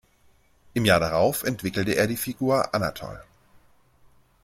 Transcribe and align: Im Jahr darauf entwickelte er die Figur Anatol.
Im 0.73 0.85
Jahr 0.85 0.99
darauf 0.99 1.43
entwickelte 1.43 1.91
er 1.93 2.07
die 2.07 2.17
Figur 2.17 2.73
Anatol. 2.73 3.21